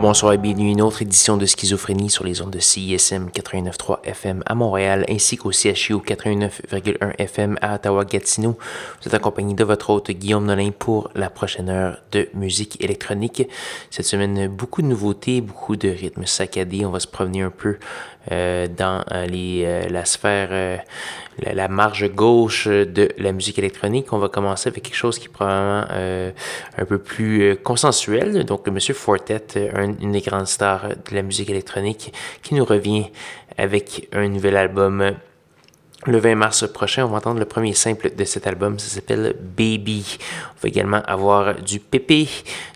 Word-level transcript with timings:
Bonsoir 0.00 0.32
et 0.32 0.38
bienvenue 0.38 0.68
à 0.68 0.72
une 0.72 0.80
autre 0.80 1.02
édition 1.02 1.36
de 1.36 1.44
Schizophrénie 1.44 2.08
sur 2.08 2.24
les 2.24 2.40
ondes 2.40 2.50
de 2.50 2.58
CISM 2.58 3.28
89.3 3.28 3.98
FM 4.04 4.42
à 4.46 4.54
Montréal 4.54 5.04
ainsi 5.10 5.36
qu'au 5.36 5.52
CHU 5.52 5.96
89.1 5.96 7.16
FM 7.18 7.58
à 7.60 7.74
Ottawa-Gatineau. 7.74 8.56
Vous 9.00 9.08
êtes 9.08 9.12
accompagné 9.12 9.52
de 9.52 9.62
votre 9.62 9.90
hôte 9.90 10.10
Guillaume 10.10 10.46
Nolin 10.46 10.70
pour 10.70 11.10
la 11.14 11.28
prochaine 11.28 11.68
heure 11.68 11.98
de 12.12 12.30
musique 12.32 12.82
électronique. 12.82 13.46
Cette 13.90 14.06
semaine, 14.06 14.48
beaucoup 14.48 14.80
de 14.80 14.86
nouveautés, 14.86 15.42
beaucoup 15.42 15.76
de 15.76 15.90
rythmes 15.90 16.24
saccadés. 16.24 16.86
On 16.86 16.90
va 16.90 17.00
se 17.00 17.06
promener 17.06 17.42
un 17.42 17.50
peu 17.50 17.76
dans 18.28 19.04
euh, 19.12 19.26
les, 19.26 19.64
euh, 19.64 19.88
la 19.88 20.04
sphère, 20.04 20.82
la, 21.38 21.68
marge 21.68 22.08
gauche 22.10 22.68
de 22.68 23.08
la 23.18 23.32
musique 23.32 23.58
électronique. 23.58 24.12
On 24.12 24.18
va 24.18 24.28
commencer 24.28 24.68
avec 24.68 24.84
quelque 24.84 24.96
chose 24.96 25.18
qui 25.18 25.26
est 25.26 25.30
probablement 25.30 25.86
un 26.78 26.84
peu 26.84 26.98
plus 26.98 27.56
consensuel. 27.56 28.44
Donc, 28.44 28.68
Monsieur 28.68 28.94
Fortet, 28.94 29.72
une 30.00 30.12
des 30.12 30.20
grandes 30.20 30.48
stars 30.48 30.88
de 30.88 31.14
la 31.14 31.22
musique 31.22 31.50
électronique, 31.50 32.12
qui 32.42 32.54
nous 32.54 32.64
revient 32.64 33.06
avec 33.56 34.08
un 34.12 34.28
nouvel 34.28 34.56
album 34.56 35.14
le 36.06 36.18
20 36.18 36.34
mars 36.34 36.66
prochain, 36.66 37.04
on 37.04 37.08
va 37.08 37.18
entendre 37.18 37.40
le 37.40 37.44
premier 37.44 37.74
simple 37.74 38.14
de 38.16 38.24
cet 38.24 38.46
album, 38.46 38.78
ça 38.78 38.88
s'appelle 38.88 39.36
Baby. 39.38 40.18
On 40.56 40.62
va 40.62 40.68
également 40.68 41.02
avoir 41.02 41.56
du 41.56 41.78
Pépé, 41.78 42.26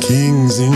Kings 0.00 0.58
in 0.58 0.71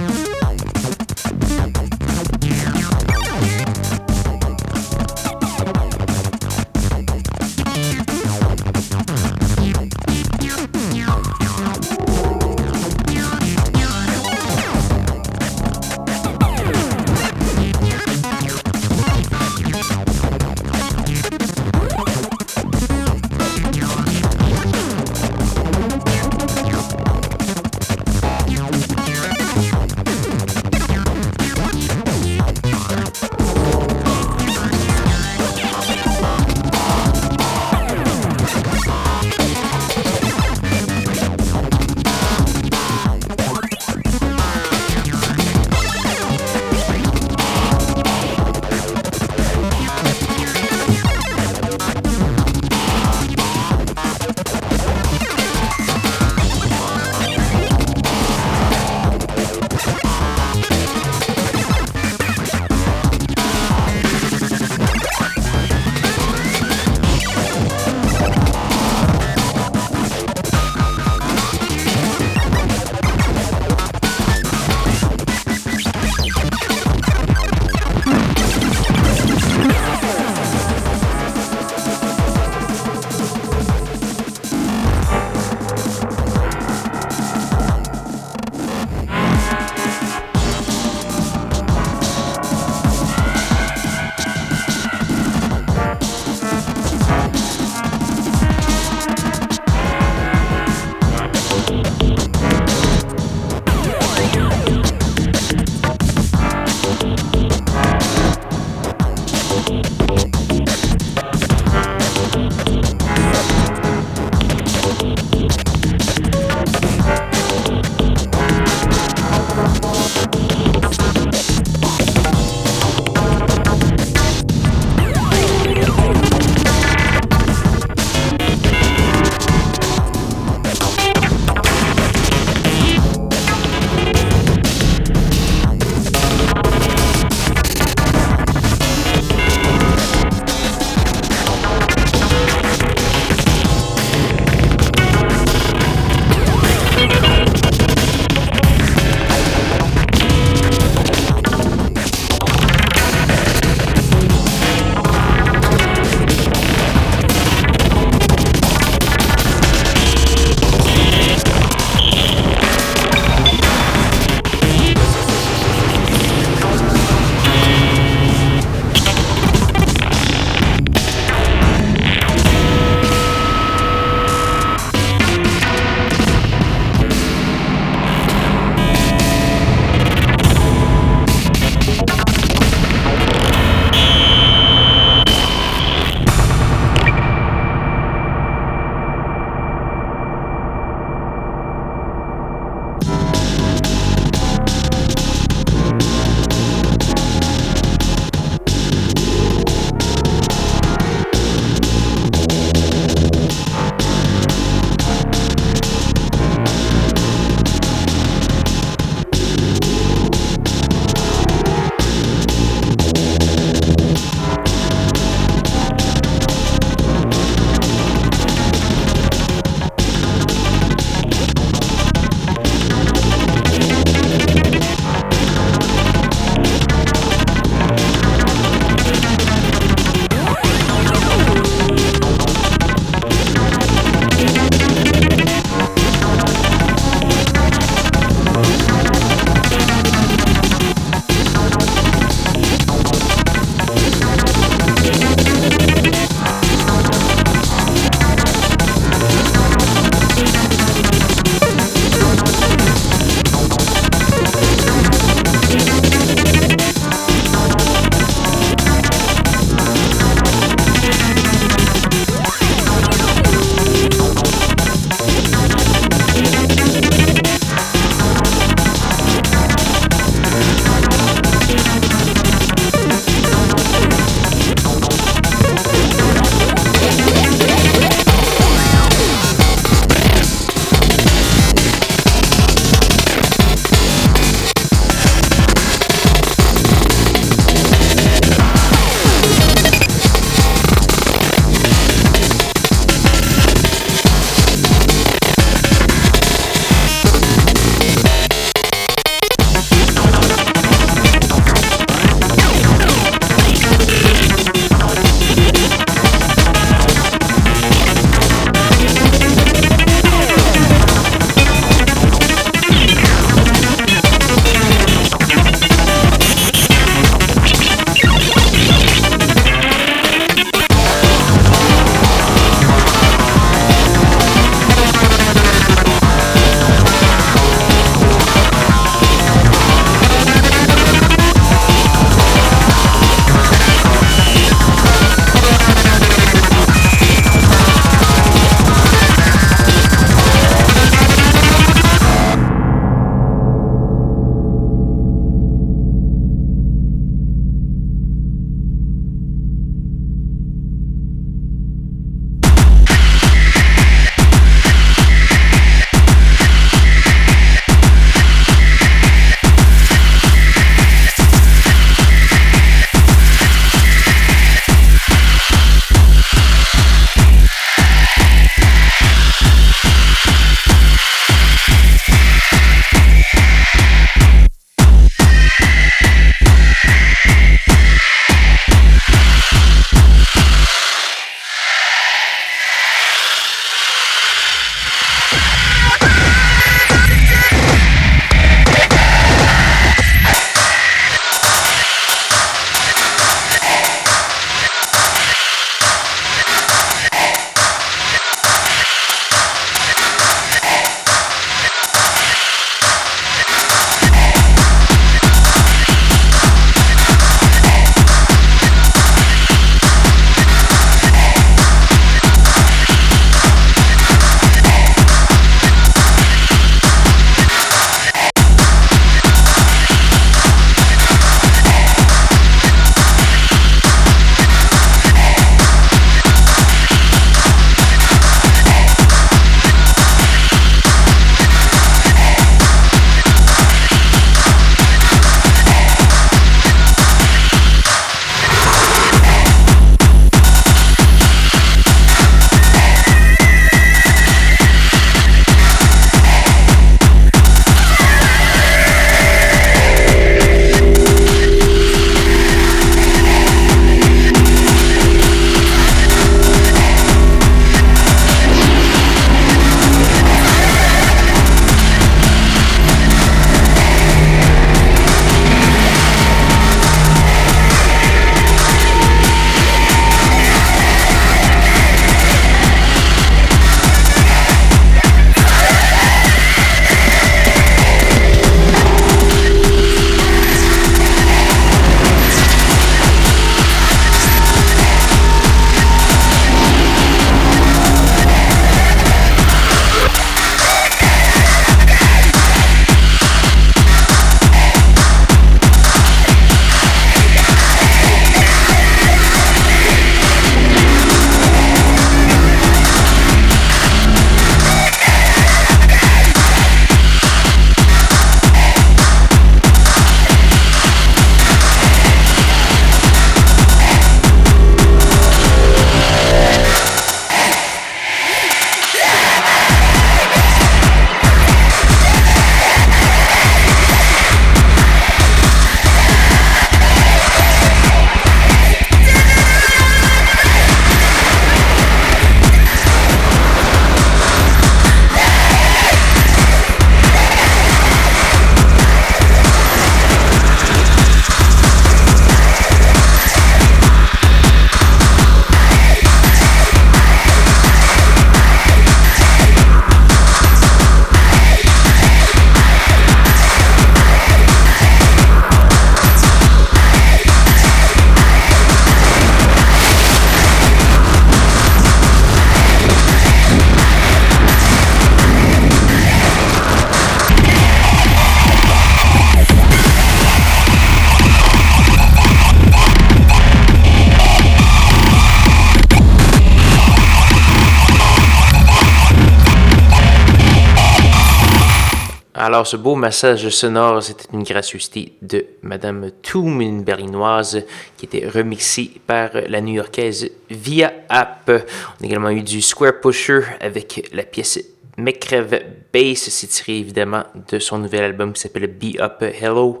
Alors, 582.70 582.86
ce 582.86 582.96
beau 582.96 583.16
massage 583.16 583.68
sonore, 583.70 584.22
c'était 584.22 584.46
une 584.52 584.62
gracieuseté 584.62 585.32
de 585.42 585.66
Madame 585.82 586.30
Toom, 586.40 586.80
une 586.80 587.02
berlinoise, 587.02 587.84
qui 588.16 588.26
était 588.26 588.46
remixée 588.46 589.10
par 589.26 589.50
la 589.66 589.80
new-yorkaise 589.80 590.52
Via 590.70 591.12
App. 591.28 591.68
On 591.68 592.22
a 592.22 592.26
également 592.28 592.50
eu 592.50 592.62
du 592.62 592.80
Square 592.80 593.18
Pusher 593.20 593.62
avec 593.80 594.30
la 594.32 594.44
pièce 594.44 594.78
McCreve 595.18 595.80
Bass, 596.12 596.48
c'est 596.48 596.66
tiré 596.66 596.98
évidemment 596.98 597.44
de 597.70 597.78
son 597.78 597.98
nouvel 597.98 598.24
album 598.24 598.52
qui 598.52 598.60
s'appelle 598.60 598.88
Be 598.88 599.20
Up 599.20 599.42
Hello, 599.42 600.00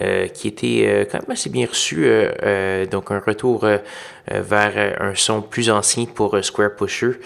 euh, 0.00 0.28
qui 0.28 0.46
était 0.46 0.84
euh, 0.86 1.04
quand 1.04 1.18
même 1.18 1.32
assez 1.32 1.50
bien 1.50 1.66
reçu. 1.66 2.04
Euh, 2.06 2.86
donc 2.86 3.10
un 3.10 3.20
retour 3.20 3.66
vers 4.32 4.94
un 5.00 5.16
son 5.16 5.42
plus 5.42 5.70
ancien 5.70 6.04
pour 6.04 6.38
Square 6.44 6.76
Pusher, 6.76 7.18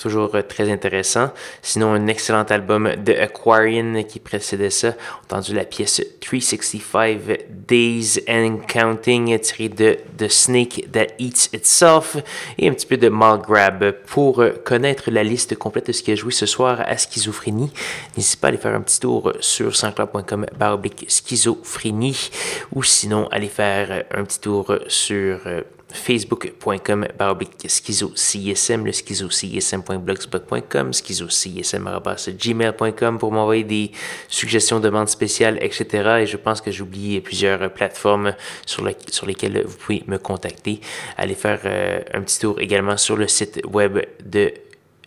toujours 0.00 0.34
très 0.48 0.70
intéressant. 0.70 1.30
Sinon 1.60 1.92
un 1.92 2.06
excellent 2.06 2.44
album 2.44 2.90
de 3.04 3.12
Aquarian 3.12 4.02
qui 4.04 4.18
précédait 4.18 4.70
ça. 4.70 4.94
entendu 5.24 5.52
la 5.52 5.64
pièce 5.64 6.00
365 6.22 7.18
Days 7.50 8.22
and 8.26 8.60
Counting 8.66 9.38
tirée 9.40 9.68
de 9.68 9.98
The 10.16 10.28
Snake 10.28 10.86
That 10.90 11.08
Eats 11.18 11.50
Itself 11.52 12.16
et 12.56 12.66
un 12.66 12.72
petit 12.72 12.86
peu 12.86 12.96
de 12.96 13.10
Mal 13.10 13.40
Grab. 13.40 13.92
Pour 14.06 14.42
connaître 14.64 15.10
la 15.10 15.22
liste 15.22 15.54
complète 15.56 15.88
de 15.88 15.92
ce 15.92 16.02
qui 16.02 16.12
a 16.12 16.14
joué 16.14 16.32
ce 16.32 16.46
soir 16.46 16.80
à 16.86 16.96
Schizophrénie, 17.20 17.70
n'hésitez 18.16 18.40
pas 18.40 18.46
à 18.46 18.48
aller 18.48 18.58
faire 18.58 18.74
un 18.74 18.80
petit 18.80 18.98
tour 18.98 19.32
sur 19.40 19.76
sanscloud.com 19.76 20.46
baroblique 20.58 21.04
schizophrénie 21.08 22.30
ou 22.74 22.82
sinon 22.82 23.28
aller 23.28 23.48
faire 23.48 24.04
un 24.10 24.24
petit 24.24 24.40
tour 24.40 24.74
sur 24.88 25.40
euh, 25.46 25.60
facebook.com 25.92 27.06
baroblique 27.18 27.68
schizo 27.68 28.12
CSM, 28.14 28.86
le 28.86 28.92
schizo 28.92 29.28
CSM.blogspot.com, 29.28 30.92
schizo 30.92 31.26
CSM.gmail.com 31.26 33.18
pour 33.18 33.32
m'envoyer 33.32 33.64
des 33.64 33.90
suggestions, 34.28 34.80
demandes 34.80 35.08
spéciales, 35.08 35.58
etc. 35.60 36.20
Et 36.20 36.26
je 36.26 36.36
pense 36.36 36.60
que 36.60 36.70
j'oublie 36.70 37.20
plusieurs 37.20 37.72
plateformes 37.72 38.34
sur, 38.64 38.88
sur 39.10 39.26
lesquelles 39.26 39.62
vous 39.66 39.76
pouvez 39.76 40.04
me 40.06 40.18
contacter. 40.18 40.80
Allez 41.16 41.34
faire 41.34 41.60
euh, 41.64 42.00
un 42.14 42.22
petit 42.22 42.38
tour 42.38 42.60
également 42.60 42.96
sur 42.96 43.16
le 43.16 43.28
site 43.28 43.60
web 43.66 43.98
de 44.24 44.52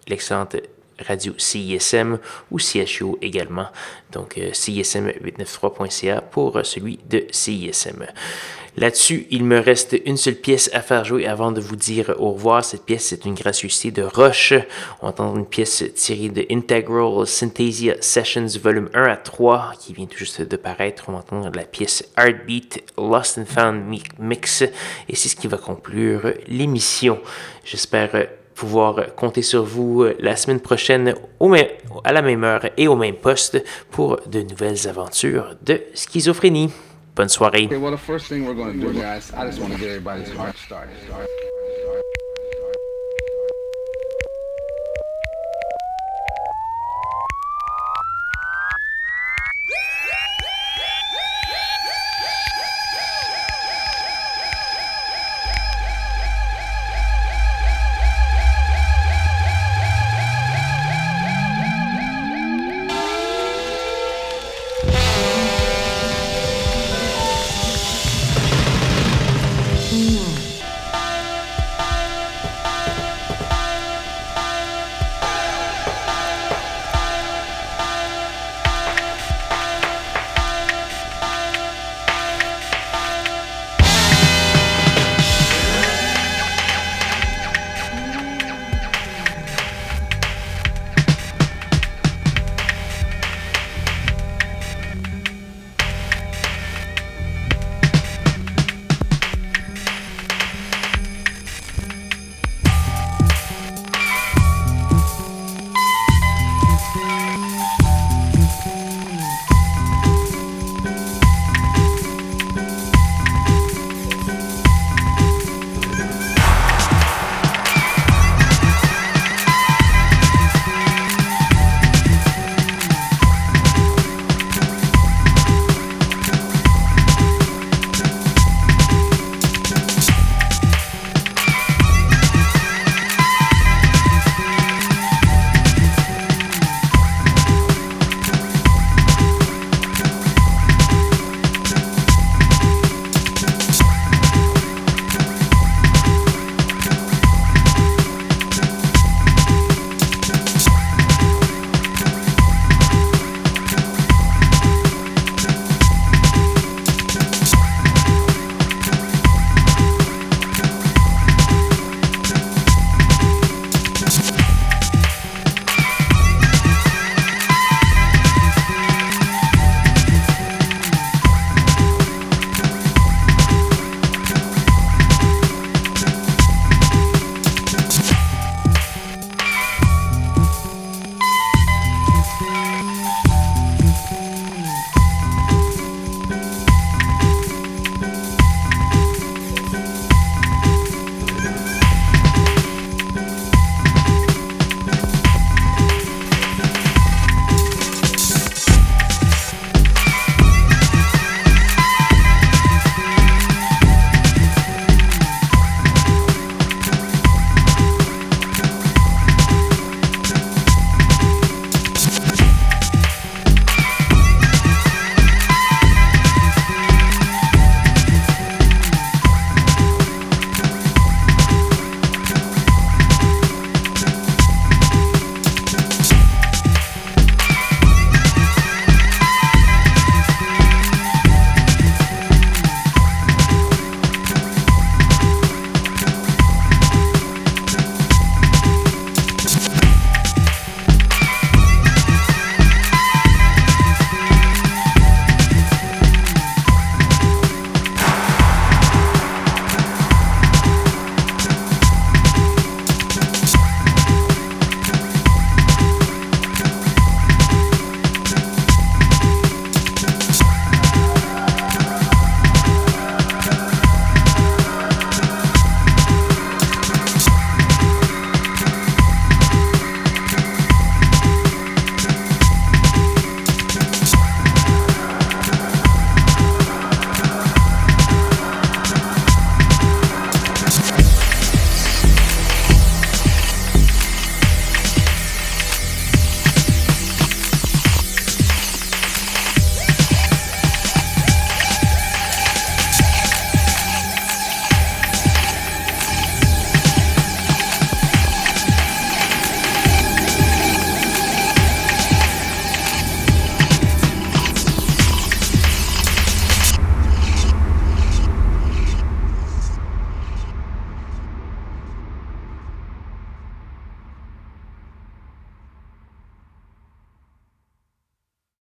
l'excellente 0.07 0.57
radio 1.07 1.33
CISM 1.37 2.17
ou 2.51 2.59
CHU 2.59 3.15
également. 3.21 3.67
Donc 4.11 4.37
euh, 4.37 4.51
CISM893.ca 4.51 6.21
pour 6.21 6.59
celui 6.63 6.99
de 7.09 7.25
CISM. 7.31 8.05
Là-dessus, 8.75 9.27
il 9.29 9.43
me 9.43 9.59
reste 9.59 9.95
une 10.05 10.17
seule 10.17 10.35
pièce 10.35 10.71
à 10.73 10.81
faire 10.81 11.05
jouer 11.05 11.27
avant 11.27 11.51
de 11.51 11.61
vous 11.61 11.75
dire 11.75 12.15
au 12.17 12.31
revoir. 12.31 12.65
Cette 12.65 12.85
pièce, 12.85 13.05
c'est 13.05 13.23
une 13.25 13.35
gracieuseté 13.35 13.91
de 13.91 14.01
Roche. 14.01 14.53
On 15.01 15.09
entend 15.09 15.35
une 15.35 15.45
pièce 15.45 15.83
tirée 15.93 16.29
de 16.29 16.43
Integral 16.49 17.27
Synthesia 17.27 17.95
Sessions 18.01 18.47
volume 18.59 18.89
1 18.95 19.03
à 19.03 19.15
3 19.15 19.73
qui 19.79 19.93
vient 19.93 20.07
tout 20.07 20.17
juste 20.17 20.41
de 20.41 20.55
paraître. 20.57 21.05
On 21.07 21.11
va 21.11 21.19
entendre 21.19 21.51
la 21.55 21.65
pièce 21.65 22.09
Heartbeat 22.17 22.83
Lost 22.97 23.37
and 23.37 23.45
Found 23.45 23.83
Mix 24.17 24.63
et 24.63 25.15
c'est 25.15 25.29
ce 25.29 25.35
qui 25.35 25.47
va 25.47 25.57
conclure 25.57 26.33
l'émission. 26.47 27.19
J'espère 27.63 28.09
pouvoir 28.55 29.15
compter 29.15 29.41
sur 29.41 29.63
vous 29.63 30.05
la 30.19 30.35
semaine 30.35 30.59
prochaine 30.59 31.15
au 31.39 31.53
à 32.03 32.11
la 32.13 32.21
même 32.21 32.43
heure 32.43 32.69
et 32.77 32.87
au 32.87 32.95
même 32.95 33.15
poste 33.15 33.63
pour 33.91 34.19
de 34.27 34.41
nouvelles 34.41 34.87
aventures 34.87 35.55
de 35.61 35.81
schizophrénie. 35.93 36.71
Bonne 37.15 37.29
soirée. 37.29 37.69